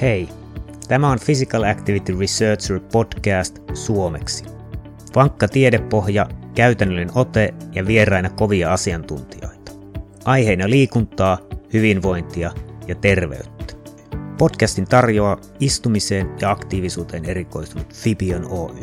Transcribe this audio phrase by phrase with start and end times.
[0.00, 0.28] Hei,
[0.88, 4.44] tämä on Physical Activity Researcher podcast suomeksi.
[5.14, 9.72] Vankka tiedepohja, käytännöllinen ote ja vieraina kovia asiantuntijoita.
[10.24, 11.38] Aiheina liikuntaa,
[11.72, 12.52] hyvinvointia
[12.88, 13.74] ja terveyttä.
[14.38, 18.80] Podcastin tarjoaa istumiseen ja aktiivisuuteen erikoistunut Fibion Oy.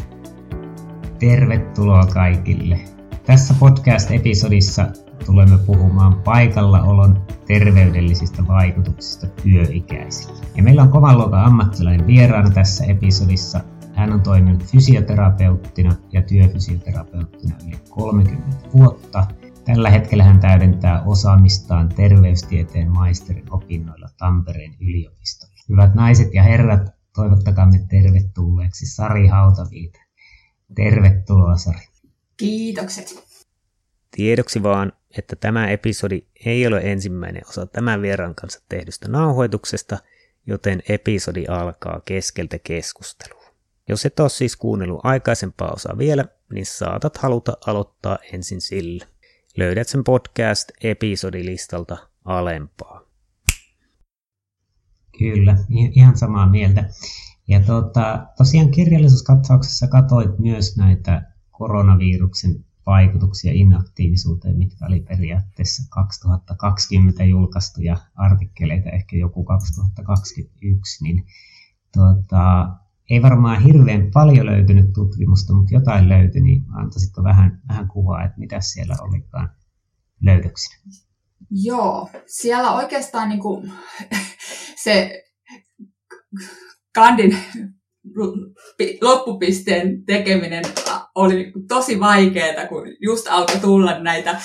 [1.20, 2.80] Tervetuloa kaikille.
[3.25, 10.46] Tässä podcast-episodissa tulemme puhumaan paikallaolon terveydellisistä vaikutuksista työikäisille.
[10.55, 13.61] Ja meillä on kovan luokan ammattilainen vieraana tässä episodissa.
[13.93, 19.28] Hän on toiminut fysioterapeuttina ja työfysioterapeuttina yli 30 vuotta.
[19.65, 25.54] Tällä hetkellä hän täydentää osaamistaan terveystieteen maisterin opinnoilla Tampereen yliopistolla.
[25.69, 30.00] Hyvät naiset ja herrat, toivottakaamme tervetulleeksi Sari Hautaviite.
[30.75, 31.88] Tervetuloa Sari.
[32.38, 33.23] Kiitokset.
[34.16, 39.98] Tiedoksi vaan, että tämä episodi ei ole ensimmäinen osa tämän vieran kanssa tehdystä nauhoituksesta,
[40.48, 43.44] joten episodi alkaa keskeltä keskustelua.
[43.89, 49.05] Jos et ole siis kuunnellut aikaisempaa osaa vielä, niin saatat haluta aloittaa ensin sillä.
[49.58, 53.02] Löydät sen podcast-episodilistalta alempaa.
[55.20, 56.89] Kyllä, ihan samaa mieltä.
[57.48, 67.98] Ja tuota, tosiaan kirjallisuuskatsauksessa katsoit myös näitä koronaviruksen vaikutuksia inaktiivisuuteen, mitkä oli periaatteessa 2020 julkaistuja
[68.16, 71.26] artikkeleita, ehkä joku 2021, niin
[71.94, 72.70] tuota,
[73.09, 78.39] ei varmaan hirveän paljon löytynyt tutkimusta, mutta jotain löytyi, niin antaisitko vähän, vähän kuvaa, että
[78.39, 79.50] mitä siellä olikaan
[80.22, 80.76] löydöksinä?
[81.52, 83.72] Joo, siellä oikeastaan niin kuin,
[84.84, 85.23] se
[86.95, 87.38] Kandin
[89.01, 90.63] loppupisteen tekeminen
[91.15, 94.41] oli tosi vaikeaa, kun just alkoi tulla näitä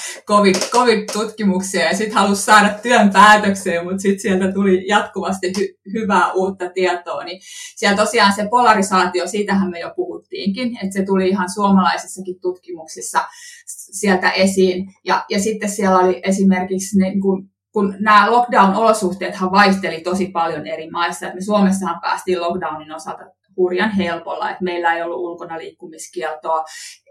[0.73, 6.71] COVID-tutkimuksia ja sitten halusi saada työn päätökseen, mutta sitten sieltä tuli jatkuvasti hy- hyvää uutta
[6.71, 7.25] tietoa.
[7.25, 7.41] Niin
[7.77, 13.19] siellä tosiaan se polarisaatio, siitähän me jo puhuttiinkin, että se tuli ihan suomalaisissakin tutkimuksissa
[13.67, 14.87] sieltä esiin.
[15.05, 20.91] Ja, ja sitten siellä oli esimerkiksi ne, kun kun nämä lockdown-olosuhteethan vaihteli tosi paljon eri
[20.91, 21.27] maissa.
[21.27, 23.25] Me Suomessahan päästiin lockdownin osalta
[23.59, 26.65] hurjan helpolla, että meillä ei ollut ulkona liikkumiskieltoa,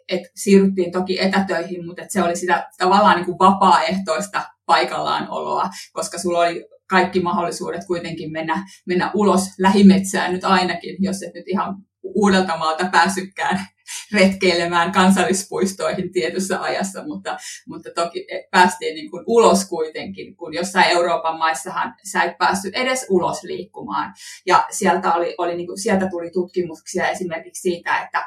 [0.09, 5.69] että siirryttiin toki etätöihin, mutta että se oli sitä tavallaan niin kuin vapaaehtoista paikallaan oloa,
[5.93, 11.47] koska sulla oli kaikki mahdollisuudet kuitenkin mennä, mennä ulos lähimetsään nyt ainakin, jos et nyt
[11.47, 13.67] ihan uudelta maalta päässytkään
[14.13, 17.37] retkeilemään kansallispuistoihin tietyssä ajassa, mutta,
[17.67, 23.05] mutta toki päästiin niin kuin ulos kuitenkin, kun jossain Euroopan maissahan sä et päässyt edes
[23.09, 24.13] ulos liikkumaan.
[24.45, 28.25] Ja sieltä, oli, oli niin kuin, sieltä tuli tutkimuksia esimerkiksi siitä, että,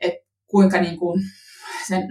[0.00, 1.20] että kuinka niin kuin,
[1.86, 2.02] sen,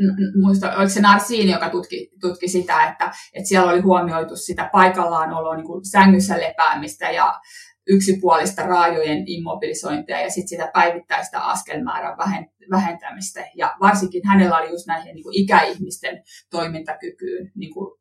[0.42, 5.56] muista, oliko se Narsiini, joka tutki, tutki sitä, että, että siellä oli huomioitu sitä oloa,
[5.56, 7.40] niin kuin sängyssä lepäämistä ja
[7.88, 12.18] yksipuolista raajojen immobilisointia ja sitten sitä päivittäistä askelmäärän
[12.72, 13.46] vähentämistä.
[13.56, 18.00] Ja varsinkin hänellä oli just näihin niin kuin ikäihmisten toimintakykyyn niin kuin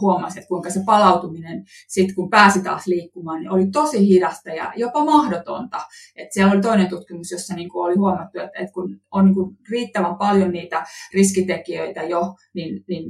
[0.00, 4.72] huomasi, että kuinka se palautuminen, sitten kun pääsi taas liikkumaan, niin oli tosi hidasta ja
[4.76, 5.80] jopa mahdotonta.
[6.16, 9.56] Et siellä oli toinen tutkimus, jossa niin kuin oli huomattu, että, kun on niin kuin
[9.70, 13.04] riittävän paljon niitä riskitekijöitä jo, niin, niin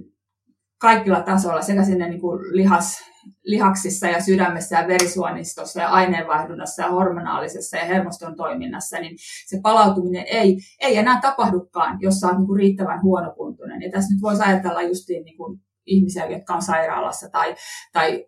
[0.80, 2.98] kaikilla tasoilla, sekä sinne niin kuin lihas,
[3.44, 10.24] lihaksissa ja sydämessä ja verisuonistossa ja aineenvaihdunnassa ja hormonaalisessa ja hermoston toiminnassa, niin se palautuminen
[10.26, 13.82] ei, ei enää tapahdukaan, jos sä oot niin kuin riittävän huonokuntoinen.
[13.82, 17.54] Ja tässä nyt voisi ajatella justiin niin kuin ihmisiä, jotka on sairaalassa tai,
[17.92, 18.26] tai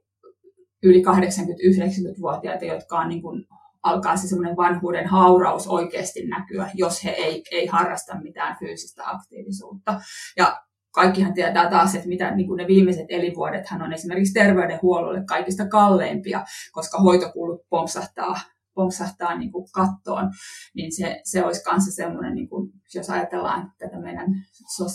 [0.83, 3.45] yli 80-90-vuotiaita, jotka on niin kuin,
[3.83, 10.01] alkaa se semmoinen vanhuuden hauraus oikeasti näkyä, jos he ei, ei harrasta mitään fyysistä aktiivisuutta.
[10.37, 15.69] Ja kaikkihan tietää taas, että mitä niin kuin ne viimeiset elinvuodethan on esimerkiksi terveydenhuollolle kaikista
[15.69, 18.41] kalleimpia, koska hoitokulut pompsahtaa,
[18.75, 20.31] pompsahtaa niin kuin kattoon,
[20.75, 24.27] niin se, se olisi kanssa semmoinen, niin kuin, jos ajatellaan tätä meidän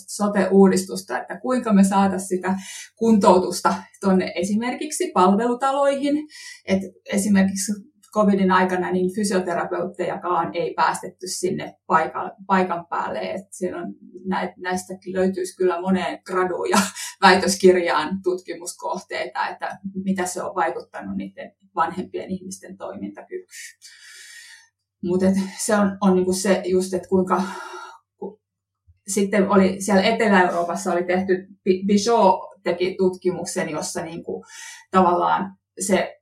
[0.08, 2.56] sote-uudistusta, että kuinka me saataisiin sitä
[2.96, 6.28] kuntoutusta tuonne esimerkiksi palvelutaloihin,
[6.66, 7.72] että esimerkiksi
[8.14, 13.20] covidin aikana niin fysioterapeuttejakaan ei päästetty sinne paikan, paikan päälle.
[13.20, 13.94] Et siellä on,
[14.58, 16.78] näistä löytyisi kyllä moneen graduun ja
[17.22, 23.48] väitöskirjaan tutkimuskohteita, että mitä se on vaikuttanut niiden vanhempien ihmisten toimintakykyyn.
[25.04, 25.26] Mutta
[25.58, 27.44] se on, on niinku se just, että kuinka
[29.08, 31.48] sitten oli siellä Etelä-Euroopassa oli tehty,
[31.88, 34.46] Bichot teki tutkimuksen, jossa niinku
[34.92, 36.18] tavallaan se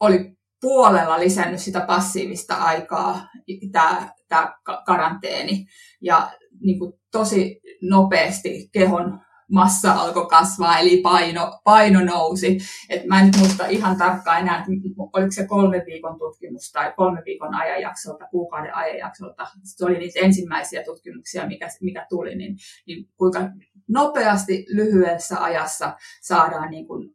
[0.00, 3.28] oli puolella lisännyt sitä passiivista aikaa,
[3.72, 4.54] tämä, tämä
[4.86, 5.66] karanteeni.
[6.00, 9.20] Ja niin kuin tosi nopeasti kehon
[9.52, 12.58] massa alkoi kasvaa, eli paino, paino nousi.
[12.88, 14.70] Et mä en nyt muista ihan tarkkaan enää, että
[15.12, 19.46] oliko se kolme viikon tutkimus tai kolme viikon ajanjaksolta, kuukauden ajanjaksolta.
[19.62, 22.56] Se oli niitä ensimmäisiä tutkimuksia, mikä, mikä tuli, niin,
[22.86, 23.40] niin kuinka
[23.88, 27.14] nopeasti lyhyessä ajassa saadaan niin kuin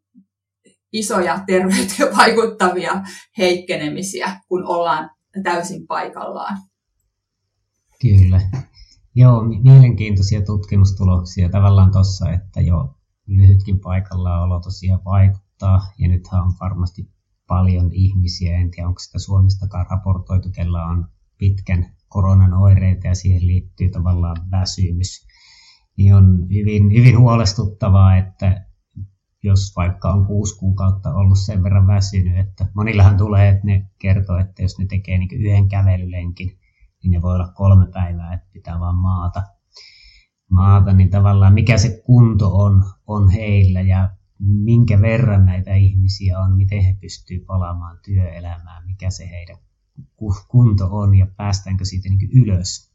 [0.94, 3.01] isoja terveyteen vaikuttavia
[3.38, 5.10] heikkenemisiä, kun ollaan
[5.44, 6.57] täysin paikallaan.
[8.01, 8.42] Kyllä.
[9.16, 12.95] Joo, mielenkiintoisia tutkimustuloksia tavallaan tuossa, että jo
[13.28, 17.10] lyhytkin paikallaolo tosiaan vaikuttaa, ja nythän on varmasti
[17.48, 21.06] paljon ihmisiä, en tiedä onko sitä Suomestakaan raportoitu, kella on
[21.38, 25.28] pitkän koronan oireita ja siihen liittyy tavallaan väsymys.
[25.98, 28.67] Niin on hyvin, hyvin huolestuttavaa, että
[29.48, 34.38] jos vaikka on kuusi kuukautta ollut sen verran väsynyt, että monillahan tulee, että ne kertoo,
[34.38, 36.60] että jos ne tekee niin yhden kävelylenkin,
[37.04, 39.44] niin ne voi olla kolme päivää, että pitää vaan maata.
[40.52, 44.10] Maata, niin tavallaan mikä se kunto on, on heillä ja
[44.40, 49.58] minkä verran näitä ihmisiä on, miten he pystyvät palaamaan työelämään, mikä se heidän
[50.48, 52.92] kunto on ja päästäänkö siitä niin ylös.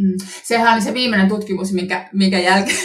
[0.00, 0.26] Mm.
[0.44, 2.76] Sehän oli se viimeinen tutkimus, minkä, minkä jälkeen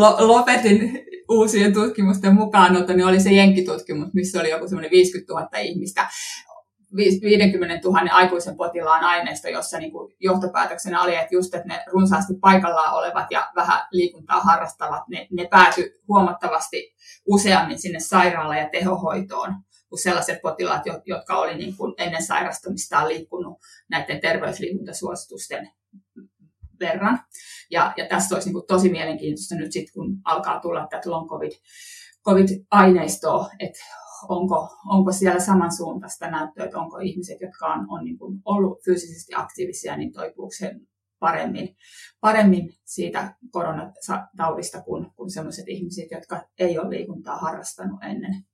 [0.00, 6.08] lopetin uusien tutkimusten mukaan, niin oli se jenkkitutkimus, missä oli joku semmoinen 50 000 ihmistä.
[6.96, 12.34] 50 000 aikuisen potilaan aineisto, jossa niin kuin johtopäätöksenä oli, että just että ne runsaasti
[12.40, 16.94] paikallaan olevat ja vähän liikuntaa harrastavat, ne, ne pääty huomattavasti
[17.26, 19.54] useammin sinne sairaalaan ja tehohoitoon
[19.88, 23.58] kuin sellaiset potilaat, jotka oli niin kuin ennen sairastamistaan liikkunut
[23.90, 25.70] näiden terveysliikuntasuositusten
[26.86, 27.18] verran.
[27.70, 31.28] Ja, ja tästä olisi niin kuin tosi mielenkiintoista nyt sitten, kun alkaa tulla tätä long
[31.30, 31.52] COVID,
[32.24, 33.78] COVID-aineistoa, että
[34.28, 39.32] onko, onko siellä samansuuntaista näyttöä, että onko ihmiset, jotka on, on niin kuin ollut fyysisesti
[39.36, 40.52] aktiivisia, niin toipuuko
[41.18, 41.76] paremmin,
[42.20, 48.44] paremmin siitä koronataudista kuin, kuin sellaiset ihmiset, jotka ei ole liikuntaa harrastanut ennen.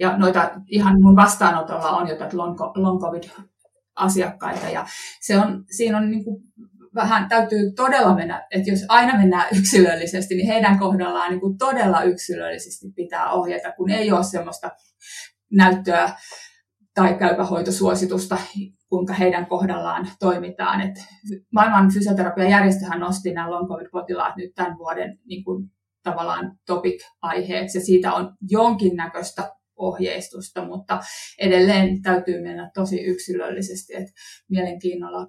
[0.00, 4.86] Ja noita ihan mun vastaanotolla on jo long, long COVID-asiakkaita ja
[5.20, 6.42] se on, siinä on niin kuin
[6.94, 12.02] vähän täytyy todella mennä, että jos aina mennään yksilöllisesti, niin heidän kohdallaan niin kuin todella
[12.02, 14.70] yksilöllisesti pitää ohjata, kun ei ole sellaista
[15.52, 16.12] näyttöä
[16.94, 18.38] tai käypähoitosuositusta,
[18.88, 20.80] kuinka heidän kohdallaan toimitaan.
[20.80, 20.94] Et
[21.52, 25.70] maailman fysioterapiajärjestöhän nosti nämä long COVID-potilaat nyt tämän vuoden niin kuin,
[26.02, 31.00] tavallaan topic-aiheeksi, ja siitä on jonkinnäköistä ohjeistusta, mutta
[31.38, 34.12] edelleen täytyy mennä tosi yksilöllisesti, että
[34.50, 35.26] mielenkiinnolla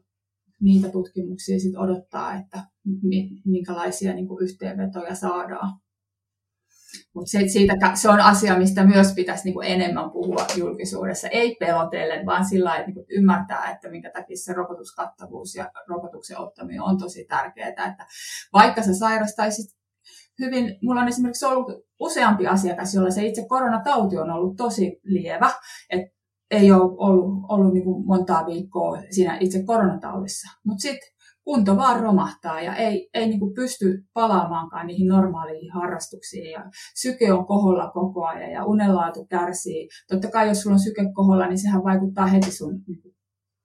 [0.61, 2.63] niitä tutkimuksia sit odottaa, että
[3.45, 5.79] minkälaisia niin kuin yhteenvetoja saadaan.
[7.15, 7.39] Mutta se,
[7.93, 11.27] se on asia, mistä myös pitäisi niin kuin enemmän puhua julkisuudessa.
[11.27, 16.81] Ei pelotellen, vaan sillä että niin ymmärtää, että minkä takia se rokotuskattavuus ja rokotuksen ottaminen
[16.81, 17.67] on tosi tärkeää.
[17.67, 18.05] Että
[18.53, 19.79] vaikka sä sairastaisit
[20.39, 25.51] hyvin, mulla on esimerkiksi ollut useampi asiakas, jolla se itse koronatauti on ollut tosi lievä.
[25.89, 26.18] että
[26.51, 30.57] ei ole ollut, ollut niin kuin montaa viikkoa siinä itse koronataudissa.
[30.65, 31.09] Mutta sitten
[31.43, 36.51] kunto vaan romahtaa ja ei, ei niin kuin pysty palaamaankaan niihin normaaleihin harrastuksiin.
[36.51, 36.63] Ja
[36.95, 39.89] syke on koholla koko ajan ja unenlaatu kärsii.
[40.07, 43.15] Totta kai jos sulla on syke koholla, niin sehän vaikuttaa heti sun niin kuin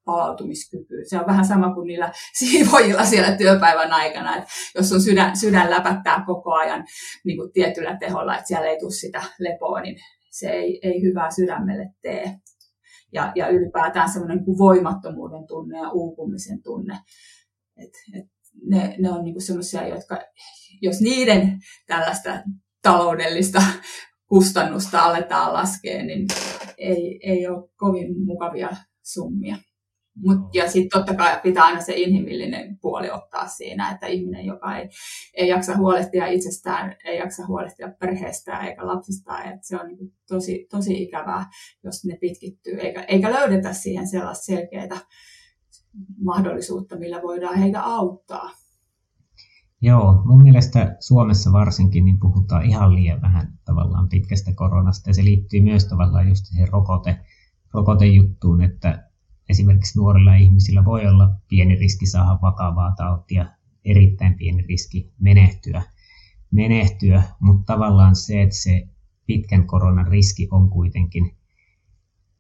[0.05, 1.09] palautumiskykyyn.
[1.09, 5.71] Se on vähän sama kuin niillä siivoojilla siellä työpäivän aikana, että jos sun sydän, sydän
[5.71, 6.85] läpättää koko ajan
[7.25, 9.97] niin kuin tietyllä teholla, että siellä ei tule sitä lepoa, niin
[10.31, 12.35] se ei, ei hyvää sydämelle tee
[13.15, 16.99] ja, ja ylipäätään semmoinen niin voimattomuuden tunne ja uupumisen tunne.
[17.77, 18.27] Et, et
[18.67, 20.19] ne, ne on niin semmoisia, jotka,
[20.81, 22.43] jos niiden tällaista
[22.83, 23.63] taloudellista
[24.29, 26.27] kustannusta aletaan laskea, niin
[26.79, 28.69] ei, ei ole kovin mukavia
[29.03, 29.56] summia.
[30.17, 34.79] Mut, ja sitten totta kai pitää aina se inhimillinen puoli ottaa siinä, että ihminen, joka
[34.79, 34.89] ei,
[35.35, 40.67] ei jaksa huolehtia itsestään, ei jaksa huolehtia perheestään eikä lapsistaan, että se on niin tosi,
[40.71, 41.47] tosi ikävää,
[41.85, 45.01] jos ne pitkittyy, eikä, eikä löydetä siihen sellaista selkeää
[46.25, 48.51] mahdollisuutta, millä voidaan heitä auttaa.
[49.81, 55.25] Joo, mun mielestä Suomessa varsinkin niin puhutaan ihan liian vähän tavallaan pitkästä koronasta, ja se
[55.25, 57.21] liittyy myös tavallaan just siihen rokote,
[57.75, 59.11] rokotejuttuun, että
[59.48, 63.46] esimerkiksi nuorilla ihmisillä voi olla pieni riski saada vakavaa tautia,
[63.84, 65.82] erittäin pieni riski menehtyä,
[66.51, 68.89] menehtyä mutta tavallaan se, että se
[69.27, 71.36] pitkän koronan riski on kuitenkin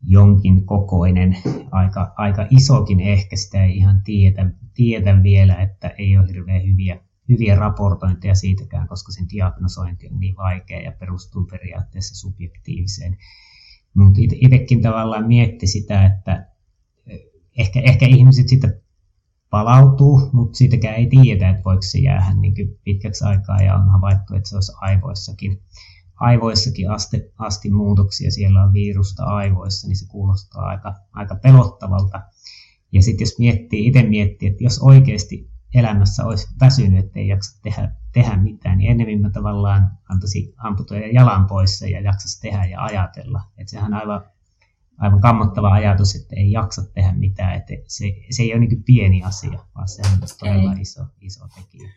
[0.06, 1.36] jonkin kokoinen,
[1.70, 7.00] aika, aika isokin ehkä, sitä ei ihan tiedä, tiedä vielä, että ei ole hirveän hyviä,
[7.28, 13.16] hyviä raportointeja siitäkään, koska sen diagnosointi on niin vaikea ja perustuu periaatteessa subjektiiviseen.
[13.94, 16.53] Mutta itsekin tavallaan mietti sitä, että
[17.58, 18.80] ehkä, ehkä ihmiset sitten
[19.50, 24.34] palautuu, mutta siitäkään ei tiedetä, että voiko se jäädä niin pitkäksi aikaa ja on havaittu,
[24.34, 25.62] että se olisi aivoissakin,
[26.20, 32.22] aivoissakin asti, asti muutoksia, siellä on virusta aivoissa, niin se kuulostaa aika, aika pelottavalta.
[32.92, 37.62] Ja sitten jos miettii, itse miettii, että jos oikeasti elämässä olisi väsynyt, että ei jaksa
[37.62, 42.82] tehdä, tehdä mitään, niin ennemmin mä tavallaan antaisin amputoida jalan pois ja jaksaisi tehdä ja
[42.82, 43.42] ajatella.
[43.58, 44.20] Että sehän aivan,
[44.98, 47.56] aivan kammottava ajatus, että ei jaksa tehdä mitään.
[47.56, 51.88] Että se, se ei ole niin pieni asia, vaan se on todella iso, iso tekijä.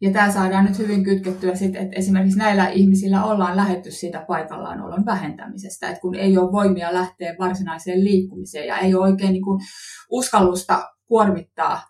[0.00, 5.06] Ja tämä saadaan nyt hyvin kytkettyä sitten, että esimerkiksi näillä ihmisillä ollaan lähetty siitä paikallaanolon
[5.06, 9.60] vähentämisestä, että kun ei ole voimia lähteä varsinaiseen liikkumiseen ja ei ole oikein niin kuin
[10.10, 11.82] uskallusta kuormittaa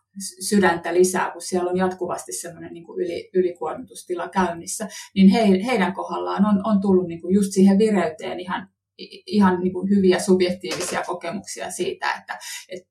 [0.49, 6.44] sydäntä lisää, kun siellä on jatkuvasti semmoinen niin yli, ylikuormitustila käynnissä, niin he, heidän kohdallaan
[6.44, 8.68] on, on tullut niin kuin just siihen vireyteen ihan,
[9.26, 12.38] ihan niin kuin hyviä subjektiivisia kokemuksia siitä, että,
[12.69, 12.88] että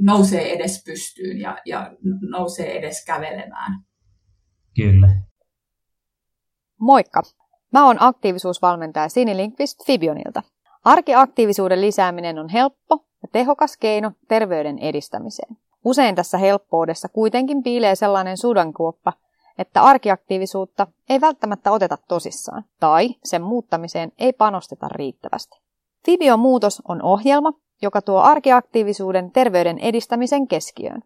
[0.00, 1.96] nousee edes pystyyn ja, ja
[2.30, 3.72] nousee edes kävelemään.
[4.76, 5.08] Kyllä.
[6.80, 7.22] Moikka!
[7.72, 10.42] Mä oon aktiivisuusvalmentaja Sini Linkvist Fibionilta.
[10.84, 15.56] Arkiaktiivisuuden lisääminen on helppo ja tehokas keino terveyden edistämiseen.
[15.84, 19.12] Usein tässä helppoudessa kuitenkin piilee sellainen sudankuoppa,
[19.58, 25.56] että arkiaktiivisuutta ei välttämättä oteta tosissaan, tai sen muuttamiseen ei panosteta riittävästi.
[26.04, 31.02] Fibion muutos on ohjelma, joka tuo arkiaktiivisuuden terveyden edistämisen keskiöön.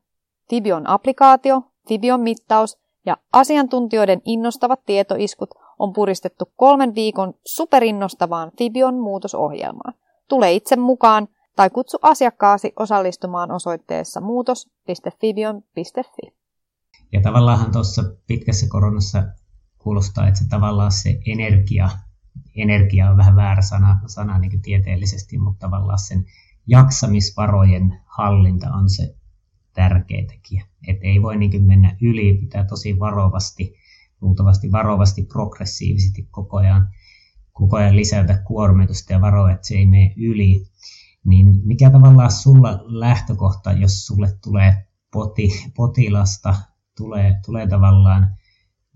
[0.51, 9.95] Fibion applikaatio, Fibion mittaus ja asiantuntijoiden innostavat tietoiskut on puristettu kolmen viikon superinnostavaan Fibion muutosohjelmaan.
[10.29, 16.37] Tule itse mukaan tai kutsu asiakkaasi osallistumaan osoitteessa muutos.fibion.fi.
[17.13, 19.25] Ja tavallaan tuossa pitkässä koronassa
[19.79, 21.91] kuulostaa, että se tavallaan se energia,
[22.57, 26.25] energia on vähän väärä sana, sana niin tieteellisesti, mutta tavallaan sen
[26.67, 29.17] jaksamisvarojen hallinta on se
[29.73, 30.67] tärkeä tekijä.
[30.89, 33.75] Et ei voi niin mennä yli, pitää tosi varovasti,
[34.21, 36.89] luultavasti varovasti progressiivisesti koko ajan,
[37.53, 40.67] koko ajan lisätä kuormitusta ja varoa, että se ei mene yli.
[41.25, 46.55] Niin mikä tavallaan sulla lähtökohta, jos sulle tulee poti, potilasta,
[46.97, 48.37] tulee, tulee tavallaan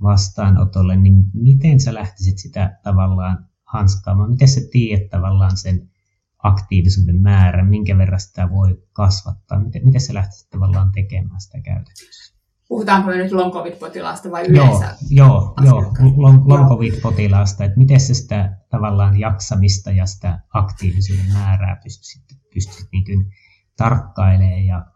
[0.03, 4.31] vastaanotolle, niin miten sä lähtisit sitä tavallaan hanskaamaan?
[4.31, 5.91] Miten sä tiedät tavallaan sen
[6.39, 9.61] aktiivisuuden määrä, minkä verran sitä voi kasvattaa?
[9.61, 12.35] Miten, miten se lähtee tavallaan tekemään sitä käytännössä?
[12.69, 14.97] Puhutaanko me nyt long covid-potilaasta vai yleensä?
[15.11, 21.33] Joo, joo, joo long, long covid-potilaasta, että miten se sitä tavallaan jaksamista ja sitä aktiivisuuden
[21.33, 23.33] määrää pystyt, pystyt niin
[23.77, 24.87] tarkkailemaan ja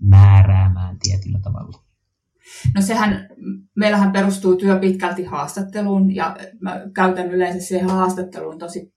[0.00, 1.83] määräämään tietyllä tavalla?
[2.74, 3.28] No sehän,
[3.76, 8.94] meillähän perustuu työ pitkälti haastatteluun ja mä käytän yleensä siihen haastatteluun tosi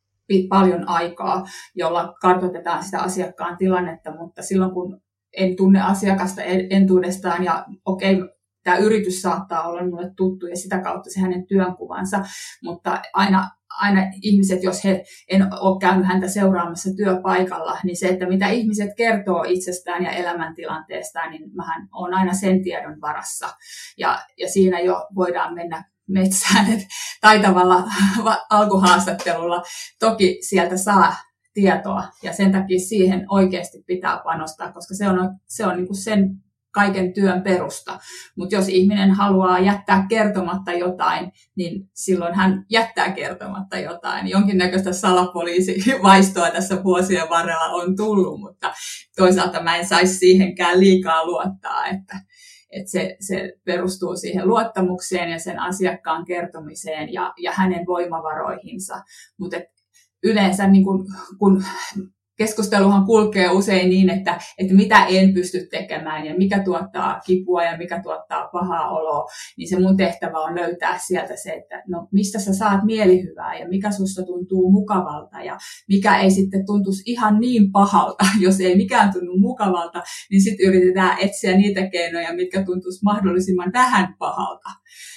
[0.50, 5.01] paljon aikaa, jolla kartoitetaan sitä asiakkaan tilannetta, mutta silloin kun
[5.38, 8.30] en tunne asiakasta entuudestaan ja okei, okay,
[8.63, 12.25] tämä yritys saattaa olla minulle tuttu ja sitä kautta se hänen työnkuvansa,
[12.63, 13.50] mutta aina,
[13.81, 18.89] aina ihmiset, jos he, en ole käynyt häntä seuraamassa työpaikalla, niin se, että mitä ihmiset
[18.98, 23.50] kertoo itsestään ja elämäntilanteestaan, niin mähän olen aina sen tiedon varassa.
[23.98, 26.86] Ja, ja siinä jo voidaan mennä metsään, että
[27.22, 27.84] taitavalla
[28.50, 29.63] alkuhaastattelulla
[30.00, 31.15] toki sieltä saa
[31.53, 35.98] tietoa ja sen takia siihen oikeasti pitää panostaa, koska se on, se on niin kuin
[35.98, 36.29] sen
[36.77, 38.00] kaiken työn perusta.
[38.36, 44.27] Mutta jos ihminen haluaa jättää kertomatta jotain, niin silloin hän jättää kertomatta jotain.
[44.27, 48.74] Jonkinnäköistä salapoliisivaistoa tässä vuosien varrella on tullut, mutta
[49.15, 52.19] toisaalta mä en saisi siihenkään liikaa luottaa, että,
[52.69, 59.03] että se, se perustuu siihen luottamukseen ja sen asiakkaan kertomiseen ja, ja hänen voimavaroihinsa.
[59.39, 59.57] Mutta
[60.24, 61.07] yleensä niin kun,
[61.39, 61.63] kun
[62.38, 67.77] keskusteluhan kulkee usein niin, että, että mitä en pysty tekemään ja mikä tuottaa kipua ja
[67.77, 69.25] mikä tuottaa pahaa oloa,
[69.58, 73.67] niin se mun tehtävä on löytää sieltä se, että no mistä sä saat mielihyvää ja
[73.67, 75.58] mikä susta tuntuu mukavalta ja
[75.89, 81.17] mikä ei sitten tuntuisi ihan niin pahalta, jos ei mikään tunnu mukavalta, niin sitten yritetään
[81.20, 84.70] etsiä niitä keinoja, mitkä tuntuisi mahdollisimman vähän pahalta.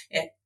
[0.09, 0.40] Et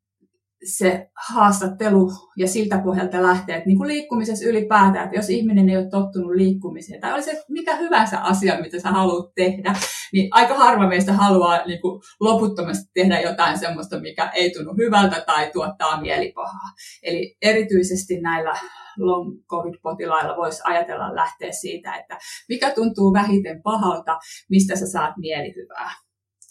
[0.65, 5.77] se haastattelu ja siltä pohjalta lähtee, että niin kuin liikkumisessa ylipäätään, että jos ihminen ei
[5.77, 9.75] ole tottunut liikkumiseen, tai oli se mikä hyvänsä asia, mitä sä haluat tehdä,
[10.13, 15.23] niin aika harva meistä haluaa niin kuin loputtomasti tehdä jotain sellaista, mikä ei tunnu hyvältä
[15.25, 16.69] tai tuottaa mielipahaa.
[17.03, 18.59] Eli erityisesti näillä
[18.97, 22.17] long covid-potilailla voisi ajatella lähteä siitä, että
[22.49, 24.19] mikä tuntuu vähiten pahalta,
[24.49, 25.91] mistä sä saat mielihyvää.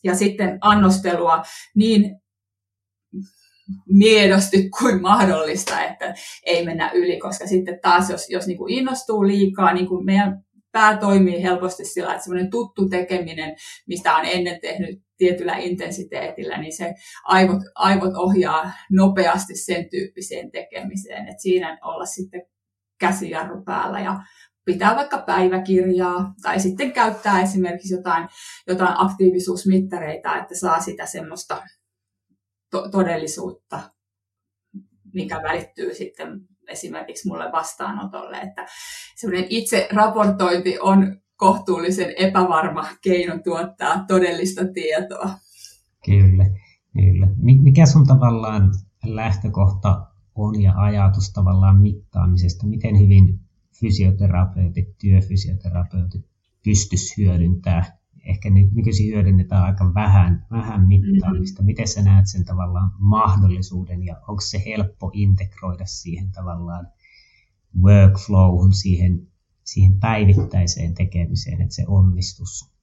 [0.05, 1.43] Ja sitten annostelua
[1.77, 2.21] niin
[3.89, 6.15] miedosti kuin mahdollista, että
[6.47, 10.45] ei mennä yli, koska sitten taas jos, jos niin kuin innostuu liikaa, niin kuin meidän
[10.73, 13.57] pää toimii helposti sillä, että semmoinen tuttu tekeminen,
[13.87, 16.95] mistä on ennen tehnyt tietyllä intensiteetillä, niin se
[17.25, 22.43] aivot, aivot ohjaa nopeasti sen tyyppiseen tekemiseen, että siinä olla sitten
[23.01, 24.21] käsijarru päällä ja
[24.65, 28.29] pitää vaikka päiväkirjaa tai sitten käyttää esimerkiksi jotain,
[28.67, 31.63] jotain aktiivisuusmittareita, että saa sitä semmoista
[32.75, 33.81] to- todellisuutta,
[35.15, 38.67] mikä välittyy sitten esimerkiksi mulle vastaanotolle, että
[39.17, 45.31] semmoinen itse raportointi on kohtuullisen epävarma keino tuottaa todellista tietoa.
[46.05, 46.45] Kyllä,
[46.93, 47.29] kyllä.
[47.63, 48.71] Mikä sun tavallaan
[49.05, 52.67] lähtökohta on ja ajatus tavallaan mittaamisesta?
[52.67, 53.41] Miten hyvin
[53.81, 56.25] fysioterapeutit, työfysioterapeutit
[56.65, 57.85] pystyisi hyödyntämään
[58.25, 61.63] ehkä nykyisin hyödynnetään aika vähän, vähän mittaamista.
[61.63, 61.67] Mm-hmm.
[61.67, 66.87] Miten sä näet sen tavallaan mahdollisuuden ja onko se helppo integroida siihen tavallaan
[67.83, 69.27] workflowhun, siihen,
[69.65, 72.75] siihen päivittäiseen tekemiseen, että se onnistus?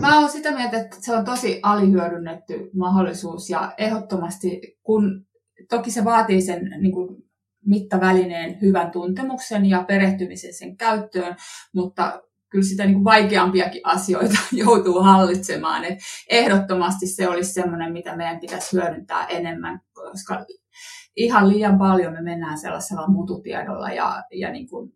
[0.00, 5.26] Mä oon sitä mieltä, että se on tosi alihyödynnetty mahdollisuus ja ehdottomasti, kun
[5.70, 7.26] toki se vaatii sen niin kuin
[7.66, 11.36] mittavälineen hyvän tuntemuksen ja perehtymisen sen käyttöön,
[11.74, 15.84] mutta kyllä sitä niin kuin vaikeampiakin asioita joutuu hallitsemaan.
[15.84, 15.98] Et
[16.30, 20.44] ehdottomasti se olisi sellainen, mitä meidän pitäisi hyödyntää enemmän, koska
[21.16, 24.92] ihan liian paljon me mennään sellaisella mututiedolla ja, ja niin kuin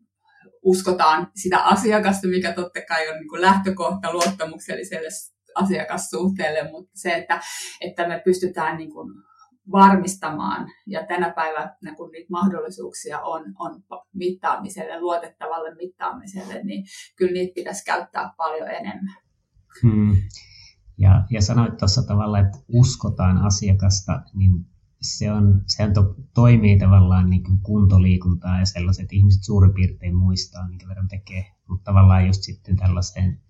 [0.62, 5.09] uskotaan sitä asiakasta, mikä totta kai on niin kuin lähtökohta luottamukselliselle
[5.54, 7.40] asiakassuhteelle, mutta se, että,
[7.80, 9.09] että me pystytään niin kuin
[9.72, 10.68] varmistamaan.
[10.86, 13.82] Ja tänä päivänä, kun niitä mahdollisuuksia on, on
[14.14, 16.84] mittaamiselle, luotettavalle mittaamiselle, niin
[17.16, 19.16] kyllä niitä pitäisi käyttää paljon enemmän.
[19.82, 20.16] Hmm.
[20.98, 24.52] Ja, ja sanoit tuossa tavalla, että uskotaan asiakasta, niin
[25.02, 30.68] se on, sehän to, toimii tavallaan niin kuin kuntoliikuntaa ja sellaiset ihmiset suurin piirtein muistaa,
[30.68, 33.40] minkä verran tekee, mutta tavallaan just sitten tällaiseen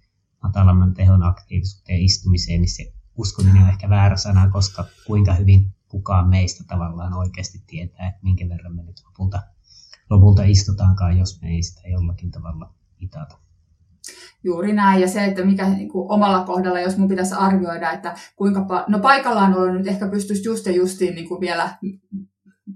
[0.43, 6.29] matalamman tehon aktiivisuuteen istumiseen, niin se uskominen on ehkä väärä sana, koska kuinka hyvin kukaan
[6.29, 9.43] meistä tavallaan oikeasti tietää, että minkä verran me nyt lopulta,
[10.11, 13.39] lopulta istutaankaan, jos me ei sitä jollakin tavalla mitata.
[14.45, 18.15] Juuri näin, ja se, että mikä niin kuin omalla kohdalla, jos mun pitäisi arvioida, että
[18.37, 21.79] kuinka, pa- no paikallaan olla nyt ehkä pystyisi just ja justiin niin kuin vielä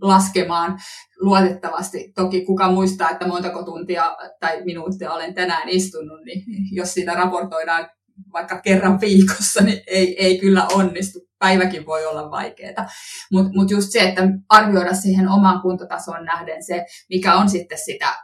[0.00, 0.78] laskemaan
[1.20, 2.12] luotettavasti.
[2.14, 7.88] Toki kuka muistaa, että montako tuntia tai minuuttia olen tänään istunut, niin jos siitä raportoidaan
[8.32, 11.18] vaikka kerran viikossa, niin ei, ei kyllä onnistu.
[11.38, 12.86] Päiväkin voi olla vaikeaa.
[13.32, 18.16] Mutta mut just se, että arvioida siihen omaan kuntotasoon nähden se, mikä on sitten sitä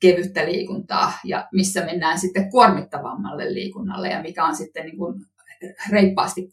[0.00, 5.14] kevyttä liikuntaa ja missä mennään sitten kuormittavammalle liikunnalle ja mikä on sitten niin kuin
[5.90, 6.48] reippaasti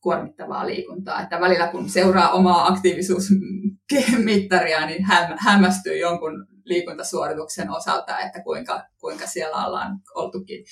[0.00, 1.22] kuormittavaa liikuntaa.
[1.22, 5.06] Että välillä kun seuraa omaa aktiivisuusmittaria, niin
[5.38, 10.64] hämmästyy jonkun liikuntasuorituksen osalta, että kuinka, kuinka siellä ollaan oltukin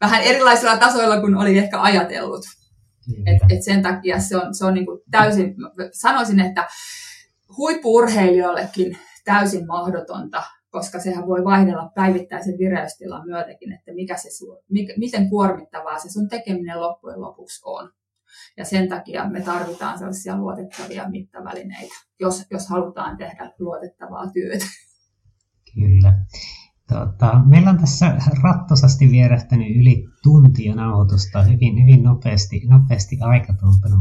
[0.00, 2.44] vähän erilaisilla tasoilla kuin oli ehkä ajatellut.
[3.26, 5.54] Et, et sen takia se on, se on niin kuin täysin,
[5.92, 6.68] sanoisin, että
[7.56, 14.28] huippuurheilijoillekin täysin mahdotonta, koska sehän voi vaihdella päivittäisen vireystilan myötäkin, että mikä se,
[14.70, 17.92] mikä, miten kuormittavaa se sun tekeminen loppujen lopuksi on.
[18.56, 24.66] Ja sen takia me tarvitaan sellaisia luotettavia mittavälineitä, jos, jos halutaan tehdä luotettavaa työtä.
[25.76, 26.24] Kyllä.
[26.88, 33.52] Tota, meillä on tässä rattosasti vierähtänyt yli tuntia nauhoitusta hyvin, hyvin nopeasti, nopeasti aika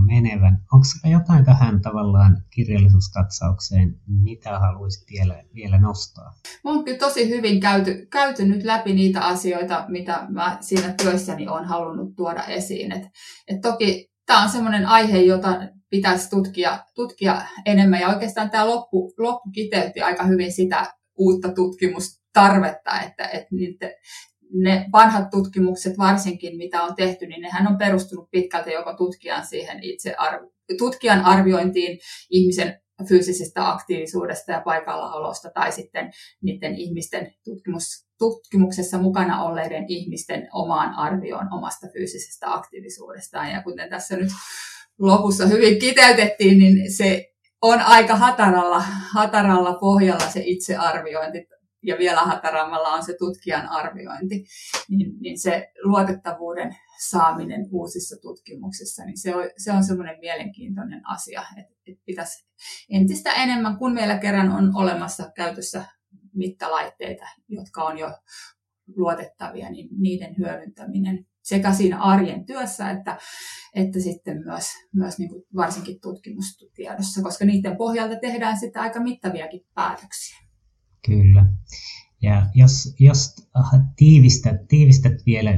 [0.06, 0.62] menevän.
[0.74, 6.34] Onko jotain tähän tavallaan kirjallisuuskatsaukseen, mitä haluaisit vielä, vielä nostaa?
[6.64, 11.48] Mä oon kyllä tosi hyvin käyty, käyty nyt läpi niitä asioita, mitä mä siinä työssäni
[11.48, 12.92] on halunnut tuoda esiin.
[12.92, 13.04] Et,
[13.48, 15.60] et toki tämä on sellainen aihe, jota
[15.90, 18.02] pitäisi tutkia, tutkia enemmän.
[18.02, 23.92] Ja oikeastaan tämä loppu, loppu kiteytti aika hyvin sitä uutta tutkimustarvetta, että, että niitä,
[24.54, 29.84] ne vanhat tutkimukset varsinkin, mitä on tehty, niin nehän on perustunut pitkälti joko tutkijan siihen
[29.84, 32.00] itse arvo, tutkijan arviointiin
[32.30, 40.94] ihmisen fyysisestä aktiivisuudesta ja paikallaolosta tai sitten niiden ihmisten tutkimus, tutkimuksessa mukana olleiden ihmisten omaan
[40.94, 43.52] arvioon omasta fyysisestä aktiivisuudestaan.
[43.52, 44.30] Ja kuten tässä nyt
[45.00, 48.80] lopussa hyvin kiteytettiin, niin se on aika hataralla,
[49.14, 51.48] hataralla pohjalla se itsearviointi
[51.84, 54.46] ja vielä hatarammalla on se tutkijan arviointi,
[54.90, 56.76] niin, niin se luotettavuuden
[57.10, 62.48] saaminen uusissa tutkimuksissa, niin se on, se on semmoinen mielenkiintoinen asia, että, että pitäisi
[62.90, 65.86] entistä enemmän, kun meillä kerran on olemassa käytössä
[66.34, 68.12] mittalaitteita, jotka on jo
[68.96, 73.18] luotettavia, niin niiden hyödyntäminen sekä siinä arjen työssä että,
[73.74, 79.62] että sitten myös, myös niin kuin varsinkin tutkimustiedossa, koska niiden pohjalta tehdään sitten aika mittaviakin
[79.74, 80.38] päätöksiä.
[81.06, 81.46] Kyllä.
[82.22, 83.36] Ja jos, jos
[83.96, 85.56] tiivistät, tiivistät vielä 1-3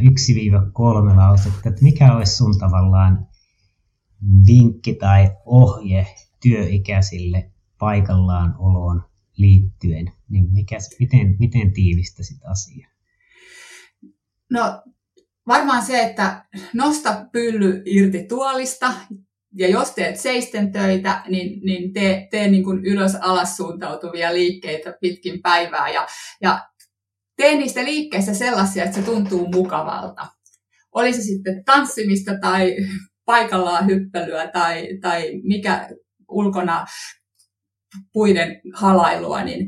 [1.18, 3.28] lausetta, että mikä olisi sun tavallaan
[4.48, 6.08] vinkki tai ohje
[6.42, 9.04] työikäisille paikallaan oloon
[9.38, 12.90] liittyen, niin mikä, miten, miten tiivistäisit asiaa?
[14.52, 14.84] No
[15.48, 18.94] varmaan se, että nosta pylly irti tuolista
[19.56, 25.42] ja jos teet seisten töitä, niin, niin tee, tee niin kuin ylös-alas suuntautuvia liikkeitä pitkin
[25.42, 26.08] päivää ja,
[26.42, 26.68] ja
[27.38, 30.28] tee niistä liikkeistä sellaisia, että se tuntuu mukavalta.
[30.92, 32.76] Oli se sitten tanssimista tai
[33.26, 35.90] paikallaan hyppelyä tai, tai mikä
[36.30, 36.86] ulkona
[38.14, 39.68] puiden halailua, niin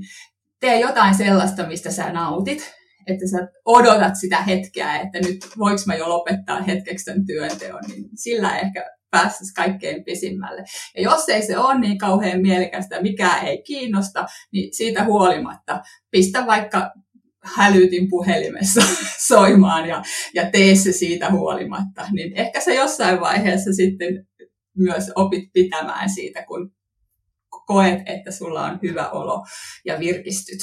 [0.60, 2.79] tee jotain sellaista, mistä sä nautit,
[3.10, 8.10] että sä odotat sitä hetkeä, että nyt voiko mä jo lopettaa hetkeksi tämän työnteon, niin
[8.16, 10.64] sillä ehkä pääsisi kaikkein pisimmälle.
[10.96, 16.46] Ja jos ei se ole niin kauhean mielekästä, mikä ei kiinnosta, niin siitä huolimatta pistä
[16.46, 16.92] vaikka
[17.44, 18.82] hälytin puhelimessa
[19.28, 24.28] soimaan ja, ja tee se siitä huolimatta, niin ehkä se jossain vaiheessa sitten
[24.78, 26.72] myös opit pitämään siitä, kun
[27.66, 29.46] koet, että sulla on hyvä olo
[29.86, 30.60] ja virkistyt.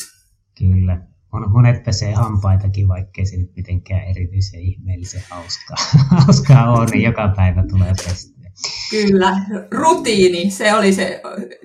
[0.59, 1.16] Kyllä.
[1.49, 5.77] Monet pesee hampaitakin, vaikkei se nyt mitenkään erityisen ihmeellisen hauskaa,
[6.25, 8.37] hauskaa ole, niin joka päivä tulee pestyä.
[8.91, 11.23] Kyllä, rutiini, se oli se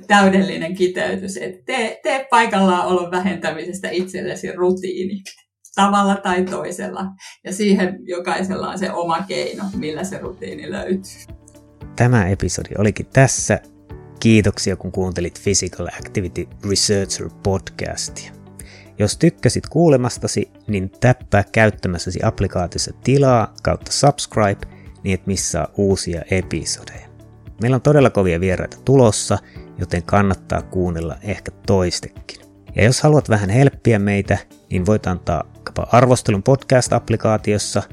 [0.07, 5.23] täydellinen kiteytys, että tee, tee paikallaan olon vähentämisestä itsellesi rutiini
[5.75, 7.05] tavalla tai toisella.
[7.43, 11.35] Ja siihen jokaisella on se oma keino, millä se rutiini löytyy.
[11.95, 13.59] Tämä episodi olikin tässä.
[14.19, 18.40] Kiitoksia kun kuuntelit Physical Activity Researcher podcastia.
[19.01, 24.67] Jos tykkäsit kuulemastasi, niin täppää käyttämässäsi applikaatiossa tilaa kautta subscribe,
[25.03, 27.07] niin et missaa uusia episodeja.
[27.61, 29.37] Meillä on todella kovia vieraita tulossa,
[29.77, 32.41] joten kannattaa kuunnella ehkä toistekin.
[32.75, 34.37] Ja jos haluat vähän helppiä meitä,
[34.69, 35.43] niin voit antaa
[35.91, 37.83] arvostelun podcast-applikaatiossa,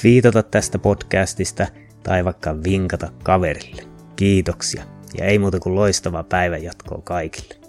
[0.00, 1.66] twiitata tästä podcastista
[2.02, 3.82] tai vaikka vinkata kaverille.
[4.16, 4.84] Kiitoksia
[5.18, 7.65] ja ei muuta kuin loistavaa päivänjatkoa kaikille.